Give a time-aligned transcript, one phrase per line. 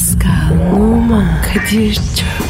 [0.00, 2.49] Pascal, Oman, Kadir çok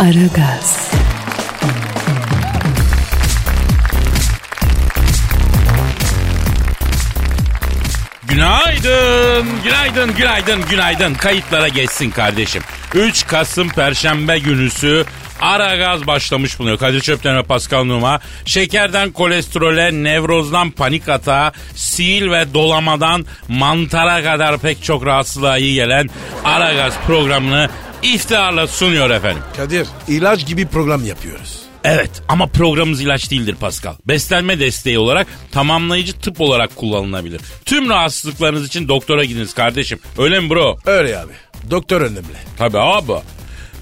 [0.00, 0.90] Aragaz,
[8.28, 11.14] Günaydın, günaydın, günaydın, günaydın.
[11.14, 12.62] Kayıtlara geçsin kardeşim.
[12.94, 15.04] 3 Kasım Perşembe günüsü
[15.40, 16.78] ara gaz başlamış bulunuyor.
[16.78, 18.20] Kadir Çöpten ve Pascal Numa.
[18.44, 21.52] Şekerden kolesterole, nevrozdan panik atağa,
[21.88, 26.10] sil ve dolamadan mantara kadar pek çok rahatsızlığa iyi gelen
[26.44, 27.68] ara gaz programını
[28.02, 29.42] iftiharla sunuyor efendim.
[29.56, 31.60] Kadir ilaç gibi program yapıyoruz.
[31.84, 33.94] Evet ama programımız ilaç değildir Pascal.
[34.08, 37.40] Beslenme desteği olarak tamamlayıcı tıp olarak kullanılabilir.
[37.64, 39.98] Tüm rahatsızlıklarınız için doktora gidiniz kardeşim.
[40.18, 40.78] Öyle mi bro?
[40.86, 41.32] Öyle abi.
[41.70, 42.36] Doktor önemli.
[42.58, 43.12] Tabii abi.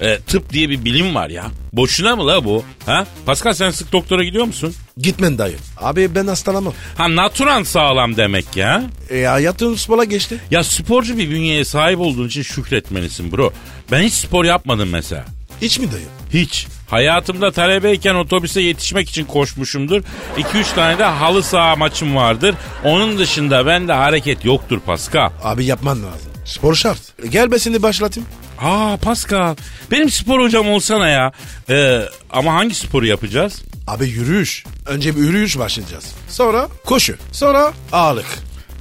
[0.01, 1.45] E, tıp diye bir bilim var ya.
[1.73, 2.63] Boşuna mı la bu?
[2.85, 3.05] Ha?
[3.25, 4.75] Pascal sen sık doktora gidiyor musun?
[4.97, 5.55] Gitmen dayı.
[5.77, 6.73] Abi ben hastalanmam.
[6.97, 8.83] Ha naturan sağlam demek ya.
[9.09, 10.37] E hayatın spola geçti.
[10.51, 13.53] Ya sporcu bir bünyeye sahip olduğun için şükretmelisin bro.
[13.91, 15.25] Ben hiç spor yapmadım mesela.
[15.61, 16.05] Hiç mi dayı?
[16.33, 16.67] Hiç.
[16.89, 20.03] Hayatımda talebeyken otobüse yetişmek için koşmuşumdur.
[20.37, 22.55] 2-3 tane de halı saha maçım vardır.
[22.83, 25.29] Onun dışında bende hareket yoktur Pascal.
[25.43, 26.31] Abi yapman lazım.
[26.45, 26.99] Spor şart.
[27.23, 28.29] E, gel ben seni başlatayım.
[28.59, 29.55] Aa Pascal
[29.91, 31.31] benim spor hocam olsana ya.
[31.69, 33.61] Ee, ama hangi sporu yapacağız?
[33.87, 34.63] Abi yürüyüş.
[34.85, 36.05] Önce bir yürüyüş başlayacağız.
[36.29, 37.15] Sonra koşu.
[37.31, 38.25] Sonra ağırlık.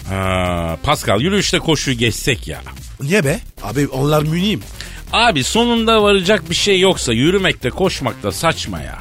[0.08, 2.60] Ha, Pascal yürüyüşte koşuyu geçsek ya.
[3.00, 3.40] Niye be?
[3.62, 4.62] Abi onlar mühim.
[5.12, 8.98] Abi sonunda varacak bir şey yoksa yürümekte koşmakta saçma ya.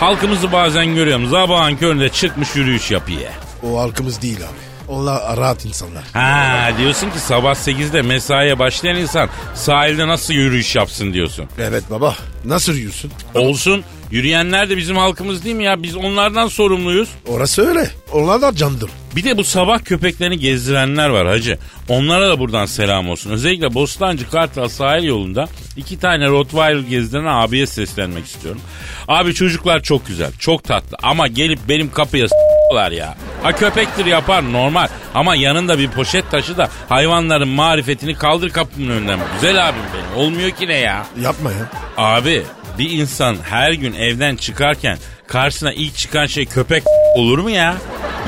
[0.00, 3.20] Halkımızı bazen görüyorum sabahın köründe çıkmış yürüyüş yapıyor.
[3.62, 4.67] O halkımız değil abi.
[4.88, 6.04] Onlar rahat insanlar.
[6.12, 11.44] Ha diyorsun ki sabah 8'de mesaiye başlayan insan sahilde nasıl yürüyüş yapsın diyorsun.
[11.58, 12.14] Evet baba.
[12.44, 13.12] Nasıl yürüyorsun?
[13.34, 15.82] Olsun yürüyenler de bizim halkımız değil mi ya?
[15.82, 17.08] Biz onlardan sorumluyuz.
[17.26, 17.90] Orası öyle.
[18.12, 18.90] Onlar da candır.
[19.16, 21.58] Bir de bu sabah köpeklerini gezdirenler var hacı.
[21.88, 23.30] Onlara da buradan selam olsun.
[23.30, 28.60] Özellikle Bostancı Kartal sahil yolunda iki tane Rottweiler gezdiren abiye seslenmek istiyorum.
[29.08, 32.26] Abi çocuklar çok güzel, çok tatlı ama gelip benim kapıya
[32.70, 33.14] s**lar ya.
[33.42, 39.18] Ha köpektir yapar normal ama yanında bir poşet taşı da hayvanların marifetini kaldır kapımın önünden.
[39.34, 41.06] Güzel abim benim olmuyor ki ne ya?
[41.22, 41.58] Yapma ya.
[41.96, 42.42] Abi
[42.78, 46.82] bir insan her gün evden çıkarken karşısına ilk çıkan şey köpek
[47.16, 47.74] olur mu ya?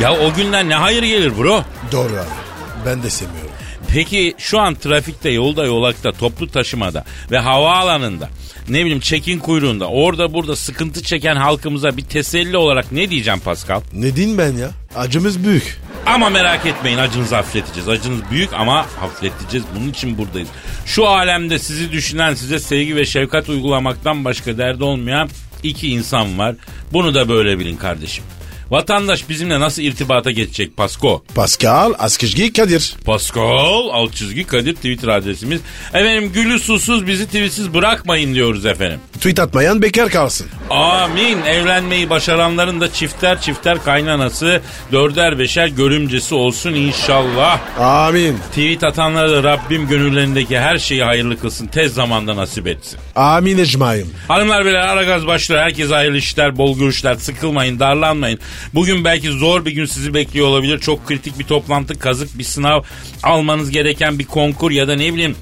[0.00, 1.62] Ya o günden ne hayır gelir bro?
[1.92, 2.86] Doğru abi.
[2.86, 3.49] Ben de sevmiyorum.
[3.94, 8.28] Peki şu an trafikte, yolda, yolakta, toplu taşımada ve havaalanında
[8.68, 13.80] ne bileyim çekin kuyruğunda orada burada sıkıntı çeken halkımıza bir teselli olarak ne diyeceğim Pascal?
[13.92, 14.70] Ne diyeyim ben ya?
[14.96, 15.80] Acımız büyük.
[16.06, 17.88] Ama merak etmeyin acınızı hafifleteceğiz.
[17.88, 19.66] Acınız büyük ama hafifleteceğiz.
[19.76, 20.48] Bunun için buradayız.
[20.86, 25.28] Şu alemde sizi düşünen, size sevgi ve şefkat uygulamaktan başka derdi olmayan
[25.62, 26.54] iki insan var.
[26.92, 28.24] Bunu da böyle bilin kardeşim.
[28.70, 31.24] Vatandaş bizimle nasıl irtibata geçecek Pasko?
[31.34, 32.94] Pascal Askışgi Kadir.
[33.04, 35.60] Pascal alt çizgi Kadir Twitter adresimiz.
[35.94, 39.00] Efendim gülü susuz bizi tweetsiz bırakmayın diyoruz efendim.
[39.14, 40.46] Tweet atmayan bekar kalsın.
[40.70, 41.42] Amin.
[41.42, 44.60] Evlenmeyi başaranların da çifter çifter kaynanası,
[44.92, 47.60] dörder beşer görümcesi olsun inşallah.
[47.78, 48.38] Amin.
[48.48, 51.66] Tweet atanlara da Rabbim gönüllerindeki her şeyi hayırlı kılsın.
[51.66, 52.98] Tez zamanda nasip etsin.
[53.16, 54.06] Amin ecmaim.
[54.28, 55.62] Hanımlar beyler ara gaz başlıyor.
[55.62, 57.14] Herkese hayırlı işler, bol görüşler.
[57.14, 58.38] Sıkılmayın, darlanmayın.
[58.74, 60.78] Bugün belki zor bir gün sizi bekliyor olabilir.
[60.78, 62.82] Çok kritik bir toplantı, kazık bir sınav,
[63.22, 65.36] almanız gereken bir konkur ya da ne bileyim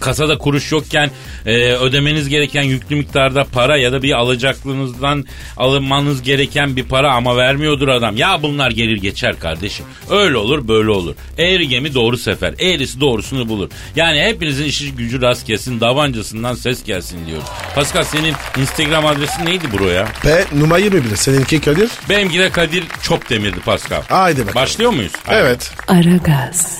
[0.00, 1.10] kasada kuruş yokken
[1.46, 5.24] e, ödemeniz gereken yüklü miktarda para ya da bir alacaklığınızdan
[5.56, 8.16] alınmanız gereken bir para ama vermiyordur adam.
[8.16, 9.86] Ya bunlar gelir geçer kardeşim.
[10.10, 11.14] Öyle olur böyle olur.
[11.38, 12.54] Eğri gemi doğru sefer.
[12.58, 13.70] Eğrisi doğrusunu bulur.
[13.96, 15.80] Yani hepinizin işi gücü rast gelsin.
[15.80, 17.46] Davancasından ses gelsin diyoruz.
[17.74, 20.08] Pascal senin Instagram adresin neydi bro ya?
[20.22, 21.16] P numara 21.
[21.16, 21.90] Seninki Kadir?
[22.08, 24.02] Benimki de Kadir Çopdemir'di Pascal.
[24.08, 24.54] Haydi bakalım.
[24.54, 25.12] Başlıyor muyuz?
[25.26, 25.40] Haydi.
[25.40, 25.70] Evet.
[25.88, 26.78] Aragaz,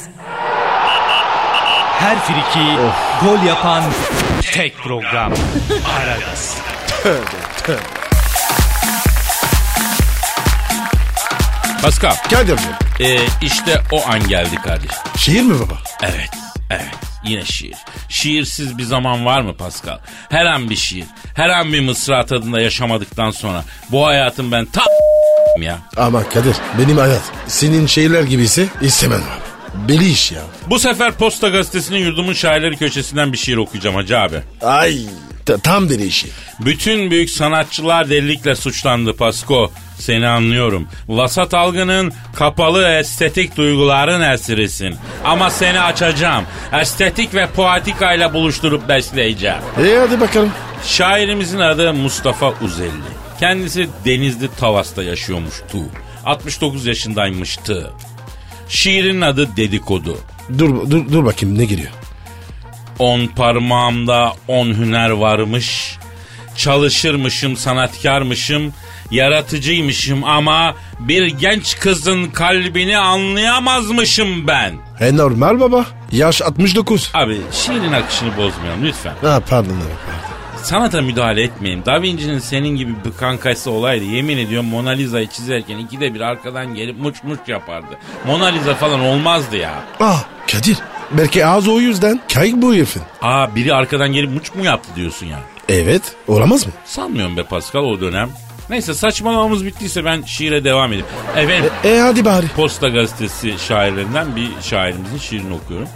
[1.98, 2.76] Her friki
[3.24, 3.84] gol yapan
[4.52, 5.32] tek program.
[5.98, 6.56] Aragaz.
[11.82, 12.70] Pascal Kadir'cim.
[13.00, 14.96] e, işte o an geldi kardeşim.
[15.16, 15.74] Şiir mi baba?
[16.02, 16.30] Evet,
[16.70, 16.88] evet.
[17.24, 17.74] Yine şiir.
[18.08, 19.98] Şiirsiz bir zaman var mı Pascal?
[20.30, 21.04] Her an bir şiir.
[21.34, 24.82] Her an bir mısra tadında yaşamadıktan sonra bu hayatın ben ta
[25.60, 25.78] ya.
[25.96, 29.45] Ama Kadir benim hayat senin şeyler gibisi istemem abi.
[29.88, 30.40] Beli iş ya.
[30.70, 34.36] Bu sefer Posta Gazetesi'nin yurdumun şairleri köşesinden bir şiir okuyacağım Hacı abi.
[34.62, 34.98] Ay
[35.46, 36.28] ta- tam deli işi.
[36.60, 39.70] Bütün büyük sanatçılar delilikle suçlandı Pasko.
[39.98, 40.88] Seni anlıyorum.
[41.08, 44.96] Vasat algının kapalı estetik duyguların esirisin.
[45.24, 46.44] Ama seni açacağım.
[46.80, 49.58] Estetik ve poetikayla buluşturup besleyeceğim.
[49.86, 50.50] E hadi bakalım.
[50.84, 52.90] Şairimizin adı Mustafa Uzelli.
[53.40, 55.78] Kendisi Denizli Tavas'ta yaşıyormuştu.
[56.24, 57.92] 69 yaşındaymıştı.
[58.68, 60.18] Şiirin adı Dedikodu.
[60.58, 61.90] Dur dur dur bakayım ne geliyor.
[62.98, 65.96] On parmağımda on hüner varmış.
[66.56, 68.72] Çalışırmışım, sanatkarmışım,
[69.10, 74.74] yaratıcıymışım ama bir genç kızın kalbini anlayamazmışım ben.
[75.00, 75.86] E normal baba.
[76.12, 77.10] Yaş 69.
[77.14, 79.14] Abi şiirin akışını bozmayalım lütfen.
[79.22, 79.82] Ha pardon abi.
[80.06, 80.25] pardon.
[80.66, 81.84] Sanata müdahale etmeyin.
[81.84, 84.04] Da Vinci'nin senin gibi bir kankası olaydı.
[84.04, 87.98] Yemin ediyorum Mona Lisa'yı çizerken ikide bir arkadan gelip muç muç yapardı.
[88.26, 89.74] Mona Lisa falan olmazdı ya.
[90.00, 90.76] Ah Kadir.
[91.10, 93.02] Belki ağzı o yüzden kayık bu herifin.
[93.22, 95.38] Aa biri arkadan gelip muç mu yaptı diyorsun ya.
[95.68, 96.02] Evet.
[96.28, 96.72] Olamaz mı?
[96.84, 98.30] Sanmıyorum be Pascal o dönem.
[98.70, 101.06] Neyse saçmalamamız bittiyse ben şiire devam edeyim.
[101.36, 102.46] Efendim E hadi bari.
[102.56, 105.88] Posta Gazetesi şairlerinden bir şairimizin şiirini okuyorum.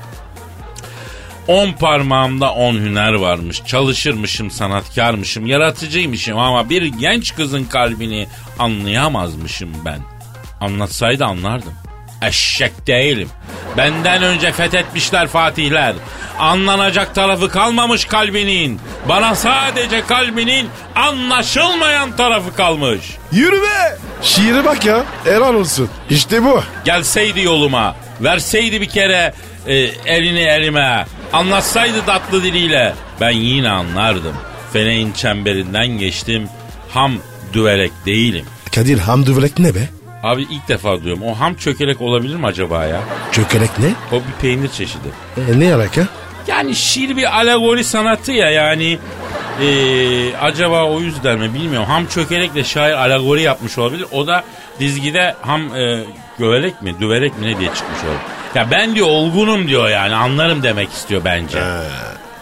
[1.50, 3.62] On parmağımda on hüner varmış.
[3.66, 9.98] Çalışırmışım, sanatkarmışım, yaratıcıymışım ama bir genç kızın kalbini anlayamazmışım ben.
[10.60, 11.72] Anlatsaydı anlardım.
[12.22, 13.28] Eşek değilim.
[13.76, 15.94] Benden önce fethetmişler fatihler.
[16.38, 18.80] Anlanacak tarafı kalmamış kalbinin.
[19.08, 23.00] Bana sadece kalbinin anlaşılmayan tarafı kalmış.
[23.32, 23.98] Yürü be.
[24.22, 25.04] Şiire bak ya.
[25.24, 25.88] Helal olsun.
[26.10, 26.62] İşte bu.
[26.84, 29.34] Gelseydi yoluma, verseydi bir kere
[29.66, 29.74] e,
[30.06, 34.34] elini elime, anlatsaydı tatlı diliyle ben yine anlardım.
[34.72, 36.48] Feneğin çemberinden geçtim,
[36.90, 37.12] ham
[37.52, 38.44] düvelek değilim.
[38.74, 39.88] Kadir hamdüvelek ne be?
[40.22, 43.00] Abi ilk defa diyorum o ham çökelek olabilir mi acaba ya?
[43.32, 43.86] Çökelek ne?
[44.12, 45.08] O bir peynir çeşidi.
[45.36, 46.06] E, ne alaka?
[46.48, 48.98] Yani şiir bir alegori sanatı ya yani
[49.62, 51.88] e, acaba o yüzden mi bilmiyorum.
[51.88, 54.06] Ham çökelekle şair alegori yapmış olabilir.
[54.12, 54.44] O da
[54.80, 56.04] dizgide ham e,
[56.38, 58.39] gövelek mi düverek mi ne diye çıkmış olabilir.
[58.54, 61.58] Ya ben diyor olgunum diyor yani anlarım demek istiyor bence.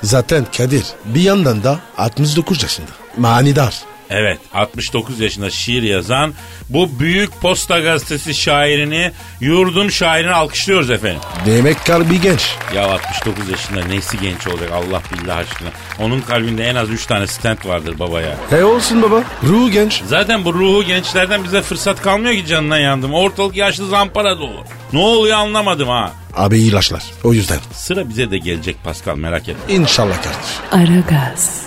[0.02, 2.90] Zaten Kadir bir yandan da 69 yaşında.
[3.16, 3.74] Manidar.
[4.10, 6.34] Evet 69 yaşında şiir yazan
[6.68, 11.20] bu büyük posta gazetesi şairini yurdum şairini alkışlıyoruz efendim.
[11.46, 12.54] Demek kalbi genç.
[12.74, 15.68] Ya 69 yaşında nesi genç olacak Allah billah aşkına.
[15.98, 18.36] Onun kalbinde en az 3 tane stent vardır baba ya.
[18.52, 19.22] E olsun baba.
[19.42, 20.02] Ruhu genç.
[20.06, 23.14] Zaten bu ruhu gençlerden bize fırsat kalmıyor ki canına yandım.
[23.14, 24.64] Ortalık yaşlı zampara dolu.
[24.92, 26.12] Ne oluyor anlamadım ha.
[26.36, 27.02] Abi ilaçlar.
[27.24, 27.58] O yüzden.
[27.72, 29.74] Sıra bize de gelecek Pascal merak etme.
[29.74, 30.90] İnşallah kardeş.
[30.90, 31.62] Aragaz,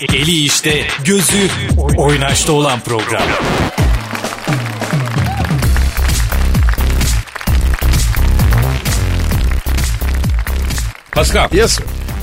[0.00, 1.48] Eli işte, gözü
[1.96, 3.22] oynaşta olan program.
[11.12, 11.78] Pascal, Yes.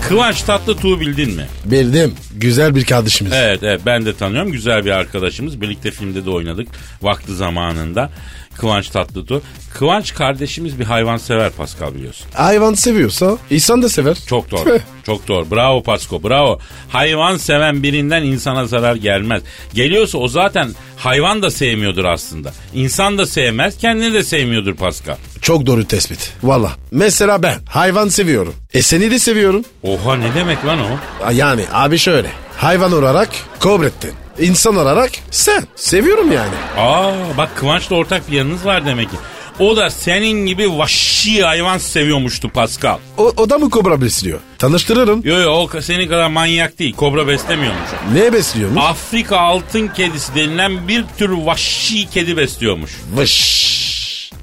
[0.07, 1.47] Kıvanç Tatlıtuğ'u bildin mi?
[1.65, 2.15] Bildim.
[2.35, 3.33] Güzel bir kardeşimiz.
[3.33, 4.51] Evet, evet ben de tanıyorum.
[4.51, 5.61] Güzel bir arkadaşımız.
[5.61, 6.67] Birlikte filmde de oynadık
[7.01, 8.09] vakti zamanında.
[8.57, 9.41] Kıvanç Tatlıtuğ.
[9.73, 12.27] Kıvanç kardeşimiz bir hayvan sever Pascal biliyorsun.
[12.33, 14.17] Hayvan seviyorsa insan da sever.
[14.27, 14.79] Çok doğru.
[15.05, 15.51] Çok doğru.
[15.51, 16.23] Bravo Pasko.
[16.23, 16.59] Bravo.
[16.89, 19.41] Hayvan seven birinden insana zarar gelmez.
[19.73, 22.53] Geliyorsa o zaten hayvan da sevmiyordur aslında.
[22.73, 25.15] İnsan da sevmez, kendini de sevmiyordur Pascal.
[25.41, 26.33] Çok doğru tespit.
[26.43, 26.71] Valla.
[26.91, 28.55] Mesela ben hayvan seviyorum.
[28.73, 29.63] E seni de seviyorum.
[29.83, 31.31] Oha ne demek lan o?
[31.31, 32.29] Yani abi şöyle.
[32.57, 33.29] Hayvan olarak
[33.59, 34.11] Kobrettin.
[34.39, 35.67] İnsan olarak sen.
[35.75, 36.53] Seviyorum yani.
[36.77, 39.17] Aa bak Kıvanç'la ortak bir yanınız var demek ki.
[39.59, 42.97] O da senin gibi vahşi hayvan seviyormuştu Pascal.
[43.17, 44.39] O, o da mı kobra besliyor?
[44.57, 45.21] Tanıştırırım.
[45.23, 46.95] Yo yo o senin kadar manyak değil.
[46.95, 47.89] Kobra beslemiyormuş.
[48.13, 48.83] Ne besliyormuş?
[48.83, 52.91] Afrika altın kedisi denilen bir tür vahşi kedi besliyormuş.
[53.17, 53.73] Vış.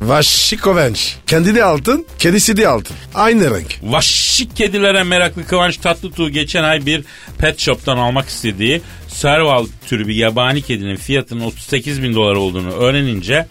[0.01, 1.17] Vahşi kovenç.
[1.27, 2.97] Kendi de altın, kedisi de altın.
[3.15, 3.79] Aynı renk.
[3.83, 7.05] Vahşi kedilere meraklı Kıvanç Tatlıtuğ geçen ay bir
[7.39, 8.83] pet shop'tan almak istediği
[9.21, 13.47] Serval türü bir yabani kedinin fiyatının 38 bin dolar olduğunu öğrenince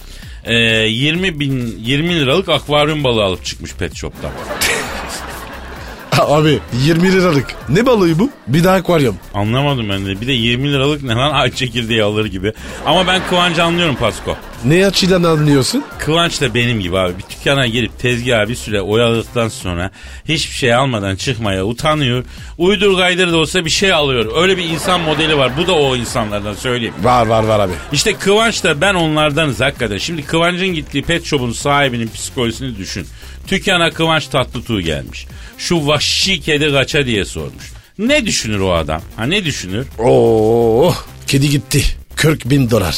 [0.46, 4.32] e, 20 bin 20 liralık akvaryum balığı alıp çıkmış pet shop'tan.
[6.28, 7.56] Abi 20 liralık.
[7.70, 8.30] Ne balığı bu?
[8.48, 9.16] Bir daha akvaryum.
[9.34, 10.22] Anlamadım ben de.
[10.22, 12.54] Bir de 20 liralık ne lan ağaç çekirdeği alır gibi.
[12.86, 14.36] Ama ben Kıvanç'ı anlıyorum Pasko.
[14.66, 15.84] Ne açıdan anlıyorsun?
[16.00, 17.14] Kıvanç da benim gibi abi.
[17.18, 19.92] Bir dükkana girip tezgaha bir süre oyaladıktan sonra
[20.26, 22.24] hiçbir şey almadan çıkmaya utanıyor.
[22.58, 24.42] Uydur gaydır da olsa bir şey alıyor.
[24.42, 25.52] Öyle bir insan modeli var.
[25.58, 26.94] Bu da o insanlardan söyleyeyim.
[27.04, 27.74] Var var var abi.
[27.92, 29.98] İşte Kıvanç da ben onlardanız hakikaten.
[29.98, 33.08] Şimdi Kıvanç'ın gittiği pet shop'un sahibinin psikolojisini düşün.
[33.52, 35.28] Dükkana Kıvanç Tatlıtuğ gelmiş.
[35.58, 37.72] Şu vahşi kedi kaça diye sormuş.
[38.00, 39.02] Ne düşünür o adam?
[39.16, 39.88] Ha ne düşünür?
[40.00, 40.94] Oo,
[41.28, 41.84] kedi gitti.
[42.16, 42.96] 40 bin dolar.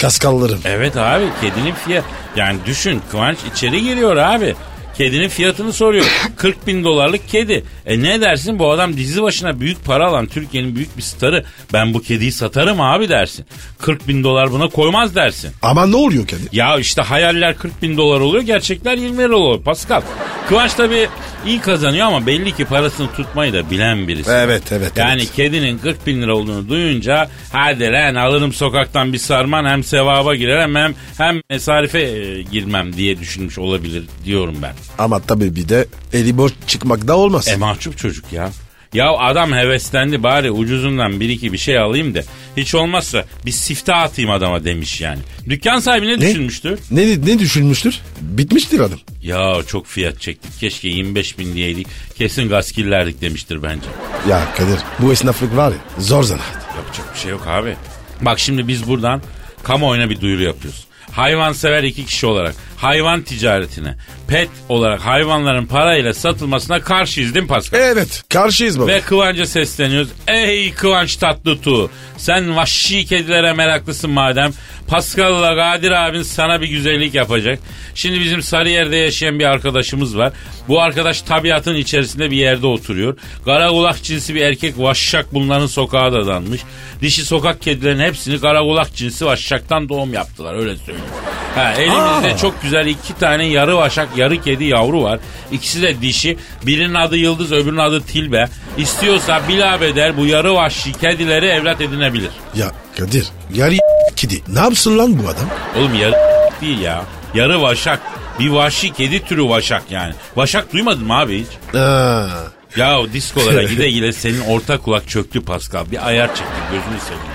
[0.00, 0.60] Kaskallarım.
[0.64, 2.04] Evet abi kedinin fiyat.
[2.36, 4.54] Yani düşün Kıvanç içeri giriyor abi.
[4.98, 6.04] Kedinin fiyatını soruyor.
[6.36, 7.64] 40 bin dolarlık kedi.
[7.86, 11.44] E ne dersin bu adam dizi başına büyük para alan Türkiye'nin büyük bir starı.
[11.72, 13.46] Ben bu kediyi satarım abi dersin.
[13.80, 15.52] 40 bin dolar buna koymaz dersin.
[15.62, 16.48] Ama ne oluyor Kadir?
[16.52, 20.02] Ya işte hayaller 40 bin dolar oluyor gerçekler 20 lira oluyor Pascal.
[20.48, 21.08] Kıvanç tabii
[21.46, 24.30] iyi kazanıyor ama belli ki parasını tutmayı da bilen birisi.
[24.30, 24.92] Evet evet.
[24.96, 25.32] Yani evet.
[25.36, 30.74] kedinin 40 bin lira olduğunu duyunca hadi lan alırım sokaktan bir sarman hem sevaba girerim
[30.74, 34.72] hem, hem mesarife e, girmem diye düşünmüş olabilir diyorum ben.
[34.98, 37.48] Ama tabii bir de eli boş çıkmak da olmaz.
[37.48, 38.50] E mahcup çocuk ya.
[38.92, 42.22] Ya adam heveslendi bari ucuzundan bir iki bir şey alayım da
[42.56, 45.18] hiç olmazsa bir sifte atayım adama demiş yani.
[45.48, 46.20] Dükkan sahibi ne, Ne?
[46.20, 46.78] düşünmüştür?
[46.90, 48.00] Ne, ne düşünmüştür?
[48.20, 48.98] Bitmiştir adam.
[49.22, 51.86] Ya çok fiyat çektik keşke 25 bin diyeydik
[52.18, 53.86] kesin gaskillerdik demiştir bence.
[54.28, 56.54] Ya Kadir bu esnaflık var ya zor zanaat.
[56.76, 57.76] Yapacak bir şey yok abi.
[58.20, 59.22] Bak şimdi biz buradan
[59.62, 60.84] kamuoyuna bir duyuru yapıyoruz.
[61.10, 63.96] Hayvansever iki kişi olarak hayvan ticaretine,
[64.28, 67.80] pet olarak hayvanların parayla satılmasına karşıyız değil mi Pascal?
[67.80, 68.86] Evet karşıyız baba.
[68.86, 70.08] Ve Kıvanç'a sesleniyoruz.
[70.28, 74.52] Ey Kıvanç Tatlıtuğ sen vahşi kedilere meraklısın madem.
[74.88, 77.58] Pascal'la Kadir abin sana bir güzellik yapacak.
[77.94, 80.32] Şimdi bizim Sarıyer'de yaşayan bir arkadaşımız var.
[80.68, 83.16] Bu arkadaş tabiatın içerisinde bir yerde oturuyor.
[83.44, 86.60] Kara kulak cinsi bir erkek vahşak bunların sokağa dadanmış.
[87.00, 91.08] Dişi sokak kedilerin hepsini kara kulak cinsi vahşaktan doğum yaptılar öyle söyleyeyim.
[91.54, 95.18] Ha, elimizde çok güzel iki tane yarı vaşak yarı kedi yavru var.
[95.52, 96.38] İkisi de dişi.
[96.66, 98.48] Birinin adı Yıldız öbürünün adı Tilbe.
[98.78, 102.30] İstiyorsa bilabeder bu yarı vahşi kedileri evlat edinebilir.
[102.54, 103.74] Ya Kadir yarı
[104.16, 104.42] kedi.
[104.48, 105.48] Ne yapsın lan bu adam?
[105.78, 106.14] Oğlum yarı
[106.60, 107.02] değil ya.
[107.34, 108.00] Yarı vaşak.
[108.40, 110.14] Bir vahşi kedi türü vaşak yani.
[110.36, 111.76] Vaşak duymadın mı abi hiç?
[111.78, 112.28] Ha.
[112.76, 115.90] Ya o diskolara gide gide senin orta kulak çöktü Pascal.
[115.90, 117.34] Bir ayar çekti gözünü seveyim.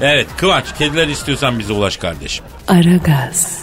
[0.00, 2.44] Evet Kıvanç kediler istiyorsan bize ulaş kardeşim.
[2.68, 3.61] Aragaz,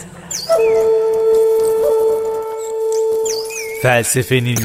[3.81, 4.59] Felsefenin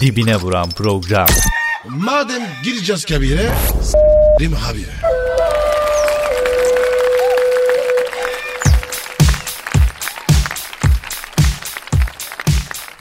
[0.00, 1.26] dibine vuran program.
[1.88, 3.50] Madem gireceğiz kabire
[3.82, 5.19] s**rim habire.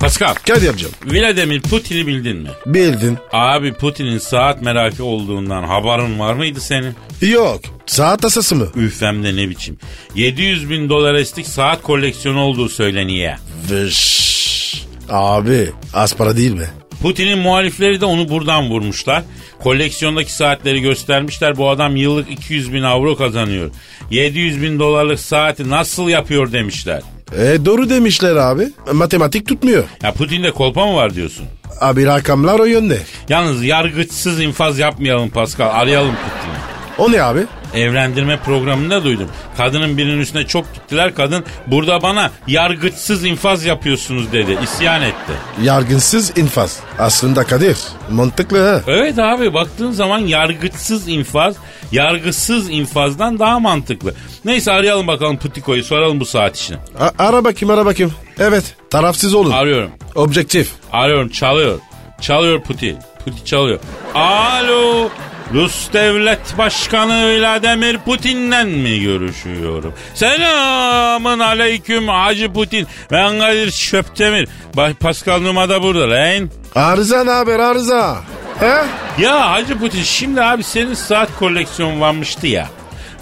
[0.10, 2.50] Pascal, Kadir'cim Vladimir Putin'i bildin mi?
[2.66, 3.18] bildin.
[3.32, 6.96] Abi Putin'in saat merakı olduğundan haberin var mıydı senin?
[7.22, 8.68] Yok saat asası mı?
[8.76, 9.78] Üf hem de ne biçim.
[10.16, 13.34] 700 bin dolar estik saat koleksiyonu olduğu söyleniyor.
[13.70, 14.84] Vış.
[15.10, 16.68] Abi az para değil mi?
[17.02, 19.24] Putin'in muhalifleri de onu buradan vurmuşlar.
[19.64, 21.58] Koleksiyondaki saatleri göstermişler.
[21.58, 23.72] Bu adam yıllık 200 bin avro kazanıyor.
[24.12, 27.02] 700 bin dolarlık saati nasıl yapıyor demişler.
[27.38, 28.70] E doğru demişler abi.
[28.94, 29.84] Matematik tutmuyor.
[30.04, 31.46] Ya Putin'de kolpa mı var diyorsun?
[31.82, 33.00] Abi rakamlar o yönde.
[33.30, 35.70] Yalnız yargıçsız infaz yapmayalım Pascal.
[35.82, 36.60] Arayalım Putin'i.
[36.98, 37.46] O ne abi?
[37.74, 39.28] Evlendirme programında duydum.
[39.58, 41.16] Kadının birinin üstüne çok gittiler.
[41.16, 44.58] Kadın burada bana yargıçsız infaz yapıyorsunuz dedi.
[44.64, 45.32] İsyan etti.
[45.64, 46.80] Yargınsız infaz.
[47.00, 47.78] Aslında Kadir
[48.12, 48.82] mantıklı ha.
[48.88, 51.56] Evet abi baktığın zaman yargıçsız infaz,
[51.92, 54.14] yargısız infazdan daha mantıklı.
[54.46, 56.78] Neyse arayalım bakalım Putiko'yu soralım bu saat işini.
[57.00, 58.14] A- ara bakayım ara bakayım.
[58.40, 59.52] Evet tarafsız olun.
[59.52, 59.90] Arıyorum.
[60.16, 60.72] Objektif.
[60.92, 61.80] Arıyorum çalıyor.
[62.22, 62.98] Çalıyor Putin.
[63.26, 63.80] Putin çalıyor.
[64.16, 65.10] Alo.
[65.54, 69.94] Rus Devlet Başkanı Vladimir Putin'le mi görüşüyorum?
[70.14, 72.88] Selamın aleyküm Hacı Putin.
[73.12, 74.48] Ben Kadir Şöptemir.
[74.76, 76.50] Bak Pascal Numa da burada lan.
[76.76, 78.18] Arıza ne haber arıza?
[78.60, 78.76] He?
[79.24, 82.70] Ya Hacı Putin şimdi abi senin saat koleksiyonu varmıştı ya.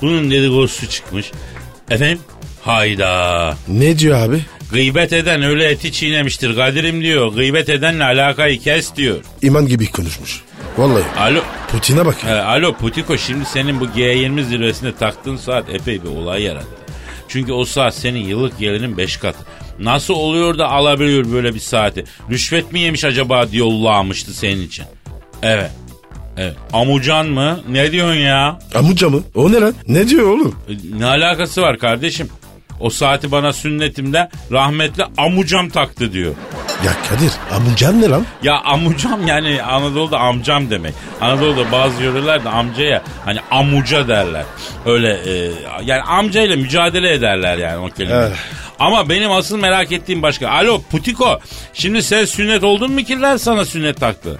[0.02, 1.32] Bunun dedikodusu çıkmış.
[1.90, 2.20] Efendim?
[2.64, 3.54] Hayda.
[3.68, 4.42] Ne diyor abi?
[4.72, 7.28] Gıybet eden öyle eti çiğnemiştir Kadir'im diyor.
[7.34, 9.18] Gıybet edenle alakayı kes diyor.
[9.42, 10.42] İman gibi konuşmuş.
[10.78, 11.04] Vallahi.
[11.20, 11.40] Alo.
[11.72, 12.24] Putin'e bak.
[12.24, 16.68] He, alo Putiko şimdi senin bu G20 zirvesinde taktığın saat epey bir olay yarattı.
[17.28, 19.40] Çünkü o saat senin yıllık gelinin 5 katı.
[19.80, 22.04] Nasıl oluyor da alabiliyor böyle bir saati?
[22.32, 24.86] Rüşvet mi yemiş acaba diye yollamıştı senin için.
[25.44, 25.72] Evet.
[26.38, 26.56] Evet.
[26.74, 27.60] Amucan mı?
[27.70, 28.60] Ne diyorsun ya?
[28.76, 29.24] Amuca mı?
[29.36, 29.74] O ne lan?
[29.88, 30.56] Ne diyor oğlum?
[30.70, 32.30] E, Ne alakası var kardeşim?
[32.80, 36.34] O saati bana sünnetimde rahmetli amucam taktı diyor.
[36.86, 38.26] Ya Kadir amucan ne lan?
[38.44, 40.94] Ya amucam yani Anadolu'da amcam demek.
[41.22, 44.44] Anadolu'da bazı yörelerde amcaya hani amuca derler.
[44.86, 45.52] Öyle e,
[45.84, 48.16] yani amcayla mücadele ederler yani o kelime.
[48.16, 48.30] Eh.
[48.80, 50.50] Ama benim asıl merak ettiğim başka.
[50.50, 51.40] Alo Putiko
[51.74, 54.40] şimdi sen sünnet oldun mu ki lan sana sünnet taktı?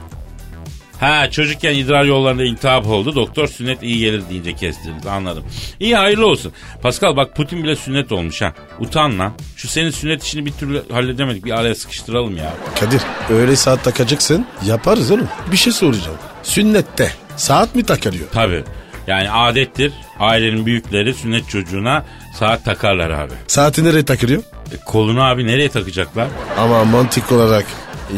[1.00, 3.16] Ha çocukken idrar yollarında iltihap oldu.
[3.16, 5.10] Doktor sünnet iyi gelir deyince kestirdi.
[5.10, 5.44] Anladım.
[5.80, 6.52] İyi hayırlı olsun.
[6.82, 8.54] Pascal bak Putin bile sünnet olmuş ha.
[8.80, 9.34] Utan lan.
[9.56, 11.46] Şu senin sünnet işini bir türlü halledemedik.
[11.46, 12.54] Bir araya sıkıştıralım ya.
[12.80, 15.28] Kadir öyle saat takacaksın yaparız oğlum.
[15.52, 16.18] Bir şey soracağım.
[16.44, 18.28] Sünnette saat mi takılıyor?
[18.34, 18.64] Tabii.
[19.08, 23.34] Yani adettir ailenin büyükleri sünnet çocuğuna saat takarlar abi.
[23.48, 24.44] Saati nereye takılıyor?
[24.74, 26.28] E, kolunu abi nereye takacaklar?
[26.58, 27.66] Ama mantık olarak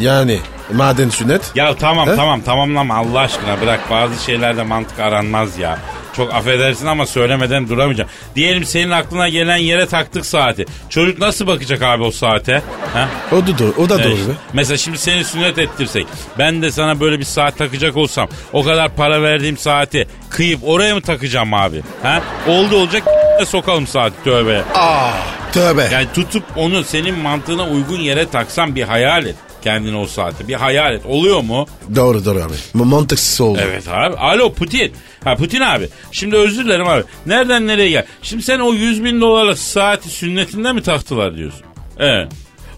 [0.00, 0.38] yani
[0.72, 1.52] maden sünnet.
[1.54, 2.16] Ya tamam He?
[2.16, 5.78] tamam tamamlama Allah aşkına bırak bazı şeylerde mantık aranmaz ya.
[6.16, 8.10] Çok affedersin ama söylemeden duramayacağım.
[8.36, 10.66] Diyelim senin aklına gelen yere taktık saati.
[10.88, 12.62] Çocuk nasıl bakacak abi o saate?
[12.94, 13.08] Ha?
[13.32, 13.74] O da doğru.
[13.78, 14.16] O da doğru.
[14.52, 16.06] Mesela şimdi seni sünnet ettirsek
[16.38, 20.94] ben de sana böyle bir saat takacak olsam o kadar para verdiğim saati kıyıp oraya
[20.94, 21.82] mı takacağım abi?
[22.02, 22.22] Ha?
[22.48, 23.02] Oldu olacak
[23.46, 24.62] sokalım saati tövbe.
[24.74, 25.10] Aa,
[25.52, 25.88] tövbe.
[25.92, 30.48] Yani tutup onu senin mantığına uygun yere taksan bir hayal et kendini o saate.
[30.48, 31.02] Bir hayal et.
[31.06, 31.66] Oluyor mu?
[31.96, 32.52] Doğru doğru abi.
[32.74, 33.58] Mantıksız oldu.
[33.62, 34.16] Evet abi.
[34.16, 34.92] Alo Putin.
[35.24, 35.88] Ha Putin abi.
[36.12, 37.02] Şimdi özür dilerim abi.
[37.26, 38.04] Nereden nereye gel?
[38.22, 41.62] Şimdi sen o 100 bin dolarlık saati sünnetinde mi taktılar diyorsun?
[41.98, 42.32] Evet.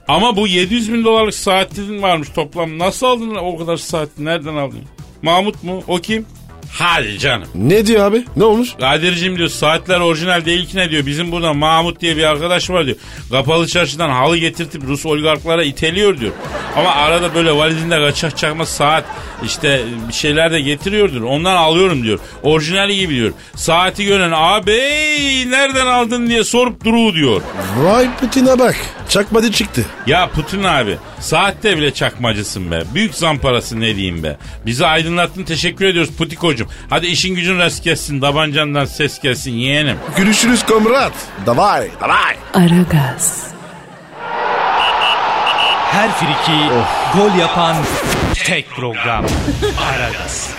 [0.09, 2.79] Ama bu 700 bin dolarlık saatin varmış toplam.
[2.79, 4.25] Nasıl aldın o kadar saati?
[4.25, 4.81] Nereden aldın?
[5.23, 5.83] Mahmut mu?
[5.89, 6.27] O kim?
[6.79, 7.49] Hadi canım.
[7.55, 8.25] Ne diyor abi?
[8.37, 8.69] Ne olmuş?
[8.81, 11.07] Kadir'cim diyor saatler orijinal değil ki ne diyor.
[11.07, 12.97] Bizim burada Mahmut diye bir arkadaş var diyor.
[13.31, 16.33] Kapalı çarşıdan halı getirtip Rus oligarklara iteliyor diyor.
[16.77, 19.05] Ama arada böyle valizinde kaçak çakma saat
[19.45, 21.23] işte bir şeyler de getiriyordur.
[21.23, 22.19] Ondan alıyorum diyor.
[22.43, 23.33] Orijinali gibi diyor.
[23.57, 24.73] Saati gören abi
[25.51, 27.43] nereden aldın diye sorup duru diyor.
[27.79, 28.77] Vay Putin'e bak.
[29.09, 29.85] Çakmadı çıktı.
[30.07, 32.83] Ya Putin abi saatte bile çakmacısın be.
[32.95, 34.37] Büyük zamparası ne diyeyim be.
[34.67, 36.11] Bizi aydınlattın teşekkür ediyoruz
[36.65, 36.87] Putiko'cum.
[36.91, 38.21] Hadi işin gücün rast gelsin.
[38.21, 39.97] Tabancandan ses gelsin yeğenim.
[40.17, 41.13] Görüşürüz komrat.
[41.47, 41.91] Davay.
[42.01, 42.37] Davay.
[42.55, 43.47] Aragaz,
[45.93, 46.59] Her friki
[47.17, 47.77] gol yapan
[48.45, 49.25] tek program.
[49.93, 50.51] Aragaz.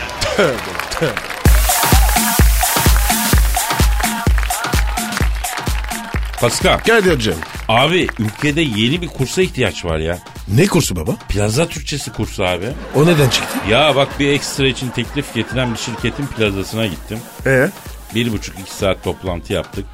[6.41, 6.77] Pascal.
[6.79, 7.35] Kadir'cim.
[7.67, 10.17] Abi ülkede yeni bir kursa ihtiyaç var ya.
[10.47, 11.11] Ne kursu baba?
[11.29, 12.65] Plaza Türkçesi kursu abi.
[12.95, 13.57] O neden çıktı?
[13.69, 17.19] Ya bak bir ekstra için teklif getiren bir şirketin plazasına gittim.
[17.45, 17.69] Ee?
[18.15, 19.85] Bir buçuk iki saat toplantı yaptık.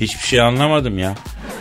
[0.00, 1.14] Hiçbir şey anlamadım ya.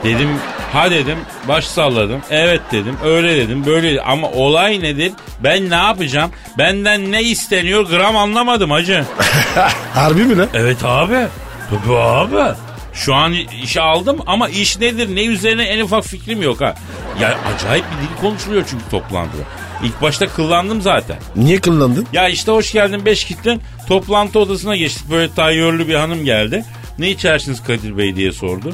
[0.04, 0.30] Dedim
[0.74, 2.22] ha dedim baş salladım.
[2.30, 4.04] Evet dedim öyle dedim böyle dedim.
[4.06, 5.12] Ama olay nedir?
[5.44, 6.32] Ben ne yapacağım?
[6.58, 9.06] Benden ne isteniyor gram anlamadım hacı.
[9.94, 10.48] Harbi mi lan?
[10.54, 11.28] Evet abi.
[11.70, 12.56] Tabii abi.
[12.94, 13.34] Şu an
[13.64, 16.76] işe aldım ama iş nedir ne üzerine en ufak fikrim yok ha.
[17.22, 19.42] Ya acayip bir dil konuşuluyor çünkü toplantıda.
[19.84, 21.18] İlk başta kıllandım zaten.
[21.36, 22.08] Niye kıllandın?
[22.14, 23.62] Ya işte hoş geldin beş gittin.
[23.88, 25.12] Toplantı odasına geçtik.
[25.12, 26.66] Böyle tayyörlü bir hanım geldi.
[27.00, 28.74] Ne içersiniz Kadir Bey diye sordu.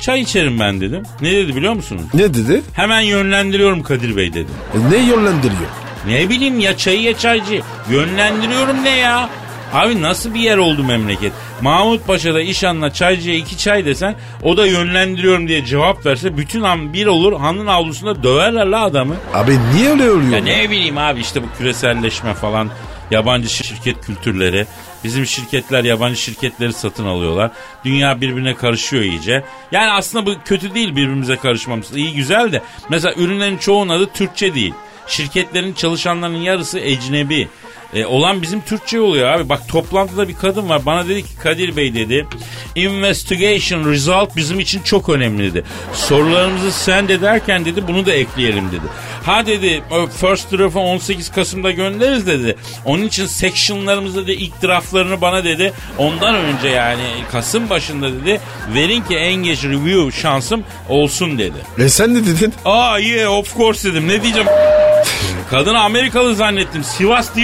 [0.00, 1.02] Çay içerim ben dedim.
[1.20, 2.02] Ne dedi biliyor musunuz?
[2.14, 2.62] Ne dedi?
[2.72, 4.50] Hemen yönlendiriyorum Kadir Bey dedi.
[4.74, 5.70] E, ne yönlendiriyor?
[6.06, 7.62] Ne bileyim ya çayı ya çaycı.
[7.90, 9.28] Yönlendiriyorum ne ya?
[9.72, 11.32] Abi nasıl bir yer oldu memleket?
[11.60, 16.62] Mahmut Paşa'da iş anla çaycıya iki çay desen o da yönlendiriyorum diye cevap verse bütün
[16.62, 19.14] han bir olur hanın avlusunda döverler la adamı.
[19.34, 20.32] Abi niye öyle oluyor?
[20.32, 22.70] Ya ne bileyim abi işte bu küreselleşme falan
[23.10, 24.66] yabancı şirket kültürleri.
[25.04, 27.50] Bizim şirketler yabancı şirketleri satın alıyorlar.
[27.84, 29.44] Dünya birbirine karışıyor iyice.
[29.72, 31.96] Yani aslında bu kötü değil birbirimize karışmamız.
[31.96, 32.62] İyi güzel de.
[32.88, 34.74] Mesela ürünlerin çoğunun adı Türkçe değil.
[35.06, 37.48] Şirketlerin çalışanlarının yarısı ecnebi.
[37.94, 39.48] E, olan bizim Türkçe oluyor abi.
[39.48, 40.86] Bak toplantıda bir kadın var.
[40.86, 42.26] Bana dedi ki Kadir Bey dedi.
[42.74, 45.64] Investigation result bizim için çok önemli dedi.
[45.92, 48.86] Sorularımızı sen de derken dedi bunu da ekleyelim dedi.
[49.26, 49.82] Ha dedi
[50.20, 52.56] first draft'ı 18 Kasım'da göndeririz dedi.
[52.84, 55.72] Onun için section'larımızda da ilk draftlarını bana dedi.
[55.98, 58.40] Ondan önce yani Kasım başında dedi.
[58.74, 61.56] Verin ki engage review şansım olsun dedi.
[61.78, 62.54] E sen ne dedin?
[62.64, 64.08] Aa yeah of course dedim.
[64.08, 64.48] Ne diyeceğim?
[65.50, 66.84] Kadını Amerikalı zannettim.
[66.84, 67.36] Sivas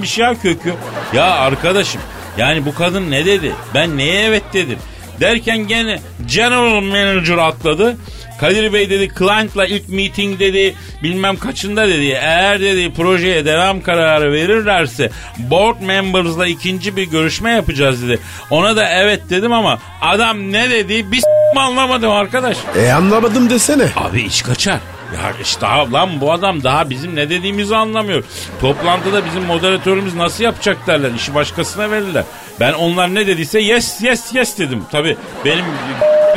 [0.00, 0.74] Divriği'liymiş ya kökü.
[1.14, 2.00] Ya arkadaşım
[2.38, 3.52] yani bu kadın ne dedi?
[3.74, 4.78] Ben neye evet dedim?
[5.20, 7.96] Derken gene General Manager atladı.
[8.40, 12.06] Kadir Bey dedi client'la ilk meeting dedi bilmem kaçında dedi.
[12.06, 18.18] Eğer dedi projeye devam kararı verirlerse board members'la ikinci bir görüşme yapacağız dedi.
[18.50, 22.56] Ona da evet dedim ama adam ne dedi bir s- anlamadım arkadaş.
[22.76, 23.88] E anlamadım desene.
[23.96, 24.78] Abi iş kaçar.
[25.14, 28.24] Ya işte lan bu adam daha bizim ne dediğimizi anlamıyor.
[28.60, 31.10] Toplantıda bizim moderatörümüz nasıl yapacak derler.
[31.16, 32.24] İşi başkasına verirler.
[32.60, 34.84] Ben onlar ne dediyse yes yes yes dedim.
[34.92, 35.64] Tabii benim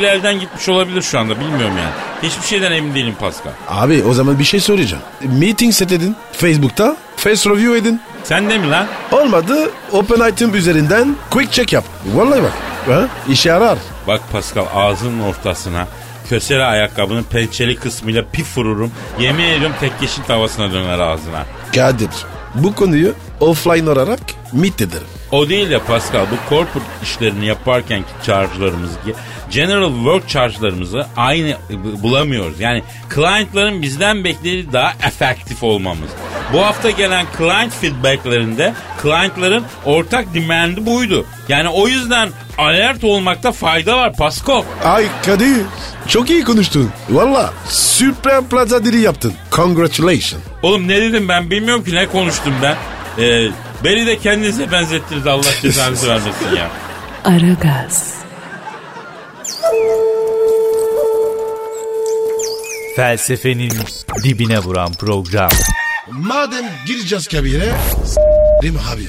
[0.00, 1.92] elden gitmiş olabilir şu anda bilmiyorum yani.
[2.22, 3.52] Hiçbir şeyden emin değilim Pascal.
[3.68, 5.02] Abi o zaman bir şey soracağım.
[5.40, 6.16] Meeting set edin.
[6.32, 6.96] Facebook'ta.
[7.16, 8.00] Face review edin.
[8.24, 8.86] Sen de mi lan?
[9.12, 11.84] Olmadı open item üzerinden quick check yap.
[12.14, 12.52] Vallahi bak.
[12.86, 13.08] Ha?
[13.28, 13.78] İşe yarar.
[14.06, 15.86] Bak Pascal ağzının ortasına
[16.28, 18.92] kösele ayakkabının pençeli kısmıyla pif vururum.
[19.20, 21.44] Yemin ediyorum tek yeşil tavasına döner ağzına.
[21.74, 22.10] Kadir
[22.54, 24.20] bu konuyu offline olarak
[24.52, 25.06] meet ederim.
[25.32, 28.98] O değil de Pascal bu corporate işlerini yaparkenki charge'larımızı
[29.50, 31.56] general work charge'larımızı aynı
[32.02, 32.60] bulamıyoruz.
[32.60, 32.82] Yani
[33.14, 36.10] client'ların bizden beklediği daha efektif olmamız.
[36.54, 41.26] Bu hafta gelen client feedbacklerinde clientların ortak demandı buydu.
[41.48, 44.64] Yani o yüzden alert olmakta fayda var Pasko.
[44.84, 45.56] Ay Kadir
[46.08, 46.90] çok iyi konuştun.
[47.10, 49.34] Valla süper plaza dili yaptın.
[49.52, 50.42] Congratulations.
[50.62, 52.76] Oğlum ne dedim ben bilmiyorum ki ne konuştum ben.
[53.18, 53.48] Ee,
[53.84, 56.70] beni de kendinize benzettiniz Allah cezanızı vermesin ya.
[57.24, 58.14] Aragaz,
[62.96, 63.72] Felsefenin
[64.24, 65.50] dibine vuran program.
[66.10, 67.72] Madem gireceğiz kabire
[68.04, 69.08] s**rim abi.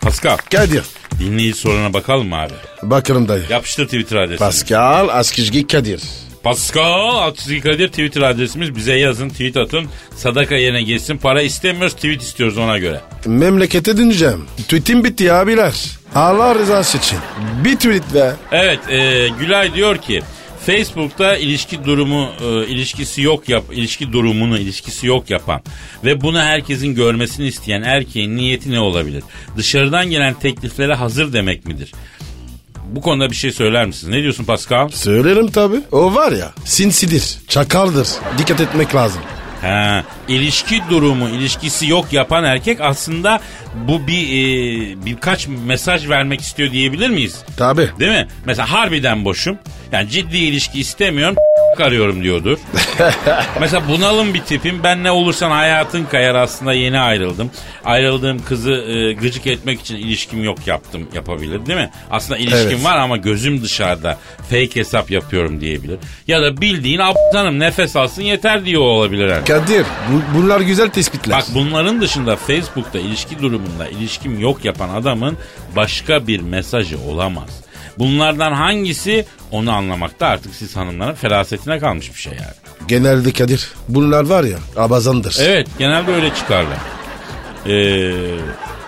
[0.00, 0.82] Pascal Kadir.
[1.18, 2.52] dinleyici soruna bakalım mı abi?
[2.82, 3.44] Bakalım dayı.
[3.50, 4.38] Yapıştır Twitter adresini.
[4.38, 6.02] Pascal Askizgi Kadir.
[6.42, 8.76] Pascal Atkizgi Kadir Twitter adresimiz.
[8.76, 9.86] Bize yazın tweet atın.
[10.16, 11.16] Sadaka yerine geçsin.
[11.18, 13.00] Para istemiyoruz tweet istiyoruz ona göre.
[13.26, 14.44] Memlekete döneceğim.
[14.56, 15.74] Tweetim bitti abiler.
[16.14, 17.18] Allah rızası için.
[17.64, 18.34] Bir tweet ver.
[18.52, 20.22] Evet e, Gülay diyor ki
[20.66, 25.60] Facebook'ta ilişki durumu e, ilişkisi yok yap ilişki durumunu ilişkisi yok yapan
[26.04, 29.24] ve bunu herkesin görmesini isteyen erkeğin niyeti ne olabilir?
[29.56, 31.92] Dışarıdan gelen tekliflere hazır demek midir?
[32.90, 34.14] Bu konuda bir şey söyler misiniz?
[34.14, 34.88] Ne diyorsun Pascal?
[34.88, 35.76] Söylerim tabi.
[35.92, 38.08] O var ya sinsidir, çakaldır.
[38.38, 39.22] Dikkat etmek lazım.
[39.62, 43.40] Ha, ilişki durumu, ilişkisi yok yapan erkek aslında
[43.74, 47.42] bu bir e, birkaç mesaj vermek istiyor diyebilir miyiz?
[47.56, 47.90] Tabi.
[47.98, 48.28] Değil mi?
[48.44, 49.58] Mesela harbiden boşum.
[49.92, 51.36] Yani ciddi ilişki istemiyorum.
[51.80, 52.58] Arıyorum diyordur.
[53.60, 54.82] Mesela bunalım bir tipim.
[54.82, 57.50] Ben ne olursan hayatın kayar aslında yeni ayrıldım.
[57.84, 61.90] Ayrıldığım kızı e, gıcık etmek için ilişkim yok yaptım yapabilir değil mi?
[62.10, 62.84] Aslında ilişkim Evet.
[62.84, 64.18] var ama gözüm dışarıda.
[64.50, 65.98] Fake hesap yapıyorum diyebilir.
[66.26, 69.28] Ya da bildiğin aptanım nefes alsın yeter diyor olabilir.
[69.28, 69.44] Yani.
[69.44, 71.36] Kadir bu, bunlar güzel tespitler.
[71.38, 75.38] Bak bunların dışında Facebook'ta ilişki durumunda ilişkim yok yapan adamın
[75.76, 77.62] başka bir mesajı olamaz.
[77.98, 82.88] Bunlardan hangisi onu anlamakta artık siz hanımların ferasetine kalmış bir şey yani.
[82.88, 85.36] Genelde Kadir bunlar var ya abazandır.
[85.40, 86.78] Evet genelde öyle çıkarlar.
[87.66, 88.12] Ee,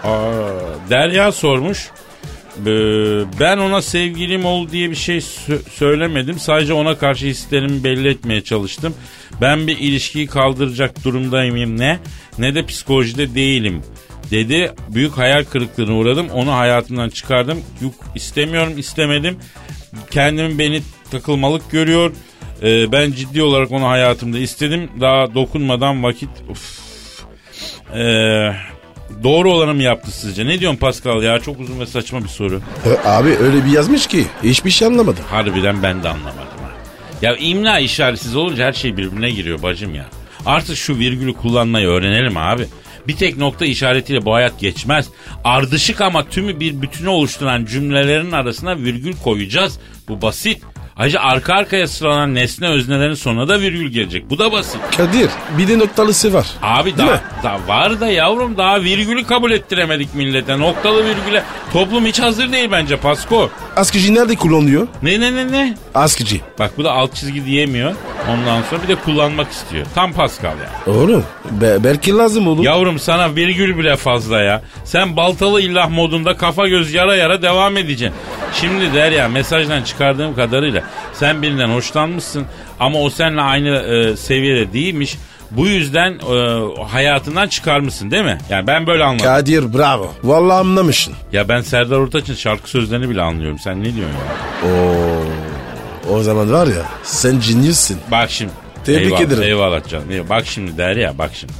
[0.04, 1.88] aa, Derya sormuş.
[2.60, 2.64] Ee,
[3.40, 6.38] ben ona sevgilim ol diye bir şey sö- söylemedim.
[6.38, 8.94] Sadece ona karşı hislerimi belli etmeye çalıştım.
[9.40, 11.98] Ben bir ilişkiyi kaldıracak durumdayım ne?
[12.38, 13.82] Ne de psikolojide değilim
[14.30, 14.72] dedi.
[14.88, 16.28] Büyük hayal kırıklığına uğradım.
[16.28, 17.58] Onu hayatımdan çıkardım.
[17.82, 19.36] Yok istemiyorum istemedim.
[20.10, 22.12] Kendimi beni takılmalık görüyor.
[22.62, 24.90] Ee, ben ciddi olarak onu hayatımda istedim.
[25.00, 26.28] Daha dokunmadan vakit...
[26.50, 26.80] Uf.
[27.94, 28.52] Ee,
[29.22, 30.46] doğru olanı mı yaptı sizce?
[30.46, 31.38] Ne diyorsun Pascal ya?
[31.38, 32.60] Çok uzun ve saçma bir soru.
[32.86, 35.24] E, Abi öyle bir yazmış ki hiçbir şey anlamadım.
[35.30, 36.70] Harbiden ben de anlamadım ha.
[37.22, 40.06] Ya imla işaretsiz olunca her şey birbirine giriyor bacım ya.
[40.46, 42.66] Artık şu virgülü kullanmayı öğrenelim abi.
[43.08, 45.08] Bir tek nokta işaretiyle bu hayat geçmez.
[45.44, 49.78] Ardışık ama tümü bir bütünü oluşturan cümlelerin arasına virgül koyacağız.
[50.08, 50.62] Bu basit.
[50.96, 54.30] Ayrıca arka arkaya sıralanan nesne öznelerin sonuna da virgül gelecek.
[54.30, 54.80] Bu da basit.
[54.96, 56.46] Kadir bir de noktalısı var.
[56.62, 60.58] Abi daha, daha var da yavrum daha virgülü kabul ettiremedik millete.
[60.58, 63.50] Noktalı virgüle toplum hiç hazır değil bence Pasko.
[63.76, 64.86] Askıcı nerede kullanılıyor?
[65.02, 65.74] Ne ne ne ne?
[65.94, 66.36] Askıcı.
[66.58, 67.94] Bak bu da alt çizgi diyemiyor.
[68.30, 69.86] Ondan sonra bir de kullanmak istiyor.
[69.94, 70.92] Tam Pascal ya.
[70.94, 72.64] Oğlum be- belki lazım oğlum.
[72.64, 74.62] Yavrum sana virgül bile fazla ya.
[74.84, 78.18] Sen baltalı illah modunda kafa göz yara yara devam edeceksin.
[78.60, 80.82] Şimdi Derya mesajdan çıkardığım kadarıyla
[81.12, 82.46] sen birinden hoşlanmışsın
[82.80, 85.16] ama o seninle aynı e, seviyede değilmiş.
[85.56, 88.38] Bu yüzden e, hayatından çıkarmışsın değil mi?
[88.50, 89.26] Yani ben böyle anladım.
[89.26, 90.14] Kadir bravo.
[90.24, 91.14] Vallahi anlamışsın.
[91.32, 93.58] ya ben Serdar Ortaç'ın şarkı sözlerini bile anlıyorum.
[93.58, 94.70] Sen ne diyorsun ya?
[94.70, 96.14] Oo.
[96.14, 97.98] O zaman var ya sen genius'sin.
[98.10, 98.52] Bak şimdi.
[98.84, 99.42] Tebrik eyvallah, ederim.
[99.42, 100.10] Eyvallah canım.
[100.10, 100.28] eyvallah.
[100.30, 101.52] Bak şimdi Derya bak şimdi.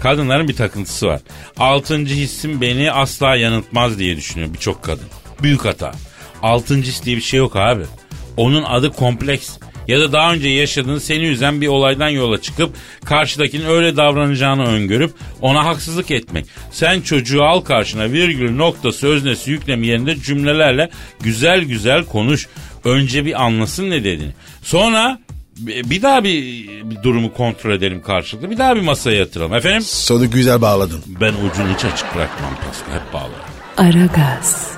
[0.00, 1.20] Kadınların bir takıntısı var.
[1.58, 5.06] Altıncı hissim beni asla yanıltmaz diye düşünüyor birçok kadın.
[5.42, 5.92] Büyük hata.
[6.42, 7.82] Altıncı his diye bir şey yok abi.
[8.36, 9.50] Onun adı kompleks.
[9.88, 15.12] Ya da daha önce yaşadığın seni üzen bir olaydan yola çıkıp karşıdakinin öyle davranacağını öngörüp
[15.40, 16.46] ona haksızlık etmek.
[16.70, 22.48] Sen çocuğu al karşına virgül noktası öznesi yüklemi yerinde cümlelerle güzel güzel konuş.
[22.84, 24.32] Önce bir anlasın ne dediğini.
[24.62, 25.18] Sonra
[25.58, 28.50] bir daha bir, bir durumu kontrol edelim karşılıklı.
[28.50, 29.54] Bir daha bir masaya yatıralım.
[29.54, 29.82] Efendim?
[29.82, 31.00] Sonu güzel bağladın.
[31.06, 32.94] Ben ucunu hiç açık bırakmam Pascal.
[32.94, 33.54] Hep bağlarım.
[33.76, 34.72] Aragaz,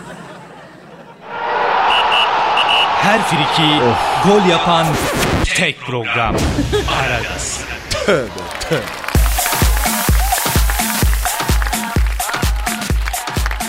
[3.07, 3.69] Her friki
[4.25, 4.87] gol yapan
[5.57, 6.37] tek program.
[7.01, 7.61] Aragaz.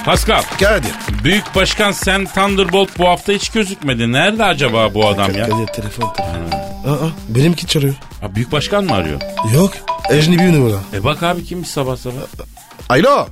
[0.05, 0.91] Pascal, Kadir.
[1.23, 4.11] Büyük Başkan Sen Thunderbolt bu hafta hiç gözükmedi.
[4.11, 5.49] Nerede acaba bu adam ya?
[5.49, 6.51] Kadir telefon telefon.
[6.91, 7.95] Aa, benimki çalıyor.
[8.21, 9.21] Ha, Büyük Başkan mı arıyor?
[9.53, 9.73] Yok.
[10.09, 10.79] Ejni bir numara.
[10.93, 12.15] E bak abi kimmiş sabah sabah?
[12.89, 13.27] Alo.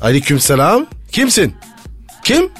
[0.00, 0.86] Aleyküm selam.
[1.12, 1.56] Kimsin?
[2.22, 2.50] Kim?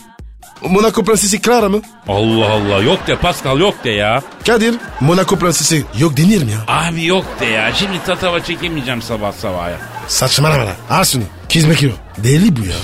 [0.68, 1.81] Monaco prensesi Clara mı?
[2.09, 4.22] Allah Allah yok de Pascal yok de ya.
[4.46, 6.59] Kadir Monaco prensesi yok denir mi ya?
[6.68, 7.74] Abi yok de ya.
[7.74, 9.77] Şimdi tatava çekemeyeceğim sabah sabah ya.
[10.09, 10.74] Saçmalama lan.
[10.90, 11.22] Al şunu.
[11.48, 11.92] Kizme kilo.
[12.18, 12.77] Deli bu ya.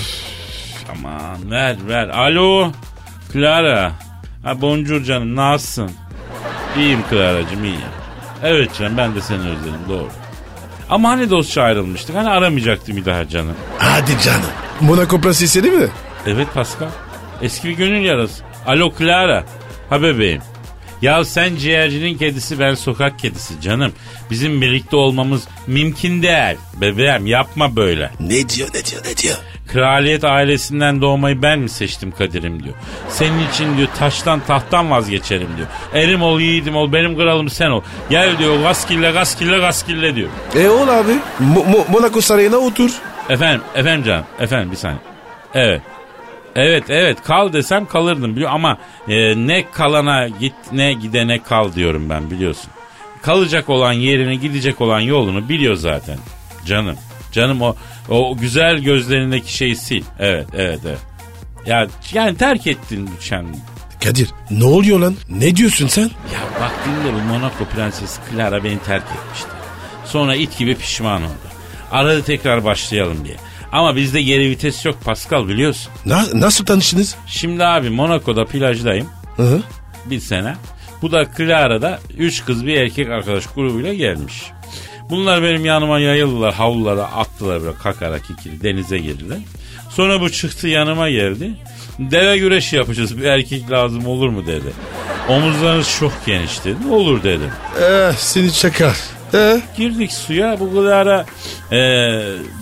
[0.91, 2.07] Aman ver ver.
[2.09, 2.71] Alo.
[3.33, 3.91] Clara.
[4.43, 5.91] Ha boncuk canım nasılsın?
[6.77, 7.81] İyiyim Clara'cığım iyiyim.
[8.43, 10.07] Evet canım ben de seni özledim doğru.
[10.89, 12.15] Ama hani dostça ayrılmıştık.
[12.15, 13.55] Hani aramayacaktım bir daha canım.
[13.77, 14.41] Hadi canım.
[14.81, 15.87] Monaco prensesi değil mi?
[16.27, 16.87] Evet Pascal.
[17.41, 18.43] Eski bir gönül yarası.
[18.67, 19.43] Alo Clara.
[19.89, 20.41] Ha bebeğim.
[21.01, 23.93] Ya sen ciğercinin kedisi ben sokak kedisi canım.
[24.31, 26.57] Bizim birlikte olmamız mümkün değil.
[26.81, 28.11] Bebeğim yapma böyle.
[28.19, 29.37] Ne diyor ne diyor ne diyor?
[29.67, 32.75] Kraliyet ailesinden doğmayı ben mi seçtim Kadir'im diyor.
[33.09, 35.67] Senin için diyor taştan tahttan vazgeçerim diyor.
[35.93, 37.81] Erim ol yiğidim ol benim kralım sen ol.
[38.09, 40.29] Gel diyor gaskille gaskille gaskille diyor.
[40.55, 41.11] E ol abi.
[41.41, 42.91] Mo- Mo- Monaco sarayına otur.
[43.29, 44.99] Efendim efendim canım efendim bir saniye.
[45.53, 45.81] Evet.
[46.55, 52.09] Evet evet kal desem kalırdım biliyor ama e, ne kalana git ne gidene kal diyorum
[52.09, 52.69] ben biliyorsun.
[53.21, 56.17] Kalacak olan yerini gidecek olan yolunu biliyor zaten
[56.65, 56.95] canım.
[57.31, 57.75] Canım o
[58.09, 60.03] o güzel gözlerindeki şeyi sil.
[60.19, 60.99] Evet evet evet.
[61.65, 63.45] Ya yani terk ettin sen.
[64.03, 65.15] Kadir ne oluyor lan?
[65.29, 66.03] Ne diyorsun sen?
[66.03, 69.49] Ya bak dinle bu Monaco prensesi Clara beni terk etmişti.
[70.05, 71.51] Sonra it gibi pişman oldu.
[71.91, 73.35] Aradı tekrar başlayalım diye.
[73.71, 75.91] Ama bizde geri vites yok Pascal biliyorsun.
[76.05, 77.15] Na- nasıl tanıştınız?
[77.27, 79.61] Şimdi abi Monaco'da plajdayım Hı hı.
[80.05, 80.55] bir sene.
[81.01, 84.43] Bu da Clara'da üç kız bir erkek arkadaş grubuyla gelmiş.
[85.09, 89.37] Bunlar benim yanıma yayıldılar havlulara attılar böyle kakara kikiri denize girdiler.
[89.89, 91.51] Sonra bu çıktı yanıma geldi.
[91.99, 94.73] Deve güreşi yapacağız bir erkek lazım olur mu dedi.
[95.29, 96.87] Omuzlarınız çok geniş dedi.
[96.91, 97.49] Olur dedim.
[97.81, 98.97] Eh seni çakar.
[99.33, 101.25] Eh Girdik suya bu Clara
[101.71, 101.77] e,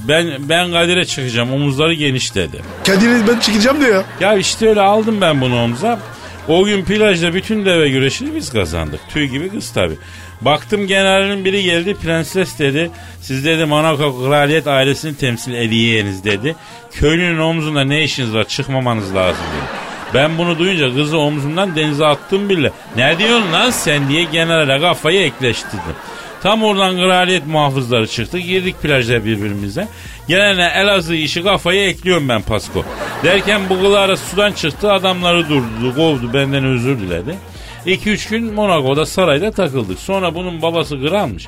[0.08, 2.62] ben ben Kadir'e çıkacağım omuzları geniş dedi.
[2.86, 4.03] Kadir'i ben çıkacağım diyor ya.
[4.19, 5.99] Ya işte öyle aldım ben bunu omuza.
[6.47, 8.99] O gün plajda bütün deve güreşini biz kazandık.
[9.10, 9.93] Tüy gibi kız tabi.
[10.41, 12.91] Baktım generalin biri geldi prenses dedi.
[13.21, 16.55] Siz dedi Monaco kraliyet ailesini temsil ediyeniz dedi.
[16.91, 19.79] Köylünün omzunda ne işiniz var çıkmamanız lazım dedi.
[20.13, 22.71] Ben bunu duyunca kızı omzumdan denize attım bile.
[22.95, 25.95] Ne diyorsun lan sen diye generale kafayı ekleştirdim.
[26.43, 28.39] Tam oradan kraliyet muhafızları çıktı.
[28.39, 29.88] Girdik plajda birbirimize.
[30.28, 32.84] Gelene Elazığ işi kafayı ekliyorum ben Pasko.
[33.23, 34.91] Derken bu Clara sudan çıktı.
[34.91, 36.34] Adamları durdu, kovdu.
[36.34, 37.36] Benden özür diledi.
[37.86, 39.99] 2-3 gün Monaco'da sarayda takıldık.
[39.99, 41.47] Sonra bunun babası kralmış.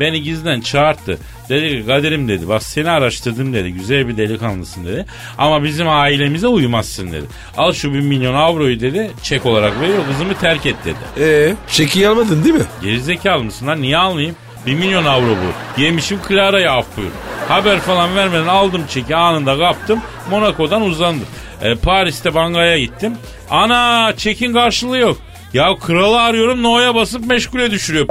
[0.00, 1.18] Beni gizden çağırdı.
[1.48, 3.72] Dedi ki Kadir'im dedi bak seni araştırdım dedi.
[3.72, 5.06] Güzel bir delikanlısın dedi.
[5.38, 7.26] Ama bizim ailemize uymazsın dedi.
[7.56, 9.10] Al şu bir milyon avroyu dedi.
[9.22, 11.24] Çek olarak veriyor kızımı terk et dedi.
[11.24, 12.64] Ee, çeki almadın değil mi?
[12.82, 14.36] Gerizekalı mısın lan niye almayayım?
[14.66, 15.80] Bir milyon avro bu.
[15.80, 17.10] Yemişim Clara'ya af buyur.
[17.48, 20.00] Haber falan vermeden aldım çeki anında kaptım.
[20.30, 21.26] Monaco'dan uzandım.
[21.62, 23.12] E, Paris'te bankaya gittim.
[23.50, 25.18] Ana çekin karşılığı yok.
[25.54, 28.06] Ya kralı arıyorum No'ya basıp meşgule düşürüyor.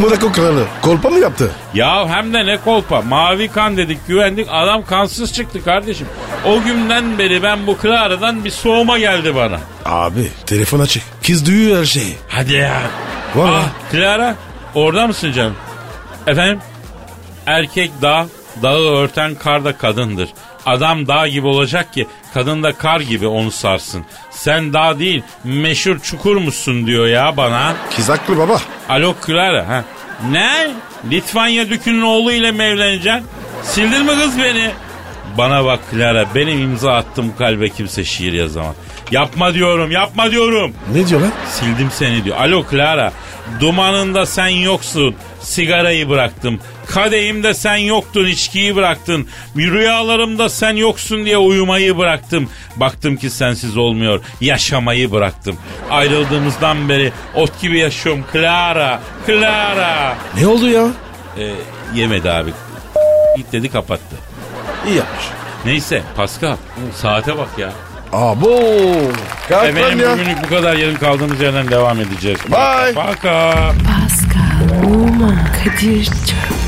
[0.00, 0.64] Monaco kralı.
[0.82, 1.50] Kolpa mı yaptı?
[1.74, 3.02] Ya hem de ne kolpa.
[3.02, 6.06] Mavi kan dedik güvendik adam kansız çıktı kardeşim.
[6.46, 9.58] O günden beri ben bu Clara'dan bir soğuma geldi bana.
[9.84, 11.02] Abi telefon açık.
[11.26, 12.16] Kız duyuyor her şeyi.
[12.28, 12.80] Hadi ya.
[13.34, 13.56] Valla.
[13.58, 14.34] Ah, Clara
[14.74, 15.54] orada mısın canım?
[16.26, 16.58] Efendim?
[17.46, 18.26] Erkek dağ,
[18.62, 20.28] dağı örten kar da kadındır.
[20.66, 24.04] Adam dağ gibi olacak ki kadın da kar gibi onu sarsın.
[24.30, 27.74] Sen dağ değil meşhur çukur musun diyor ya bana.
[27.96, 28.60] Kız haklı baba.
[28.88, 29.84] Alo Clara ha.
[30.30, 30.70] Ne?
[31.10, 33.26] Litvanya dükünün oğlu ile mi evleneceksin?
[33.62, 34.70] Sildin mi kız beni?
[35.38, 38.74] Bana bak Clara benim imza attığım kalbe kimse şiir yazamaz.
[39.10, 40.74] Yapma diyorum yapma diyorum.
[40.94, 41.32] Ne diyor lan?
[41.50, 42.36] Sildim seni diyor.
[42.36, 43.12] Alo Clara.
[43.60, 45.14] Dumanında sen yoksun.
[45.40, 46.60] Sigarayı bıraktım.
[46.86, 48.26] Kadehimde sen yoktun.
[48.26, 49.28] içkiyi bıraktın.
[49.56, 52.48] Rüyalarımda sen yoksun diye uyumayı bıraktım.
[52.76, 54.20] Baktım ki sensiz olmuyor.
[54.40, 55.56] Yaşamayı bıraktım.
[55.90, 58.24] Ayrıldığımızdan beri ot gibi yaşıyorum.
[58.32, 59.00] Clara.
[59.26, 60.14] Clara.
[60.40, 60.86] Ne oldu ya?
[61.38, 61.50] Ee,
[61.94, 62.50] yemedi abi.
[63.36, 64.16] Git dedi kapattı.
[64.86, 65.24] İyi yapmış.
[65.64, 66.56] Neyse Pascal
[66.96, 67.72] saate bak ya.
[68.12, 68.60] Abo.
[69.48, 70.12] Kalk Efendim ya.
[70.12, 72.38] bugünlük bu kadar yarın kaldığımız yerden devam edeceğiz.
[72.50, 72.94] Bye.
[72.94, 73.54] Paka.
[73.86, 76.61] Pascal, Oman, Kadir çok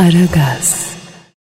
[0.00, 0.89] Aragaz.